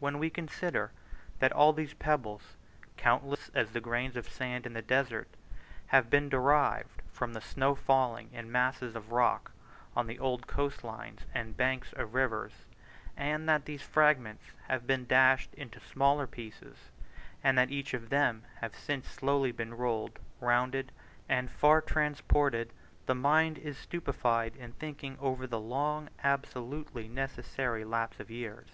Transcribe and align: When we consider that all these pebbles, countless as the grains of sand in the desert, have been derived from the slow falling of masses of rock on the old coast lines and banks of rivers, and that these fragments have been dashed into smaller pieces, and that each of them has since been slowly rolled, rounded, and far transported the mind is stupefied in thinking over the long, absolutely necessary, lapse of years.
When 0.00 0.18
we 0.18 0.28
consider 0.28 0.92
that 1.38 1.50
all 1.50 1.72
these 1.72 1.94
pebbles, 1.94 2.58
countless 2.98 3.48
as 3.54 3.70
the 3.70 3.80
grains 3.80 4.14
of 4.14 4.28
sand 4.28 4.66
in 4.66 4.74
the 4.74 4.82
desert, 4.82 5.30
have 5.86 6.10
been 6.10 6.28
derived 6.28 7.00
from 7.10 7.32
the 7.32 7.40
slow 7.40 7.74
falling 7.74 8.28
of 8.36 8.44
masses 8.44 8.94
of 8.94 9.12
rock 9.12 9.52
on 9.96 10.08
the 10.08 10.18
old 10.18 10.46
coast 10.46 10.84
lines 10.84 11.20
and 11.32 11.56
banks 11.56 11.94
of 11.94 12.12
rivers, 12.12 12.66
and 13.16 13.48
that 13.48 13.64
these 13.64 13.80
fragments 13.80 14.44
have 14.68 14.86
been 14.86 15.06
dashed 15.06 15.54
into 15.54 15.80
smaller 15.80 16.26
pieces, 16.26 16.90
and 17.42 17.56
that 17.56 17.70
each 17.70 17.94
of 17.94 18.10
them 18.10 18.42
has 18.60 18.72
since 18.76 19.06
been 19.06 19.10
slowly 19.14 19.52
rolled, 19.52 20.18
rounded, 20.38 20.92
and 21.30 21.50
far 21.50 21.80
transported 21.80 22.74
the 23.06 23.14
mind 23.14 23.56
is 23.56 23.78
stupefied 23.78 24.54
in 24.54 24.72
thinking 24.72 25.16
over 25.18 25.46
the 25.46 25.58
long, 25.58 26.10
absolutely 26.22 27.08
necessary, 27.08 27.86
lapse 27.86 28.20
of 28.20 28.30
years. 28.30 28.68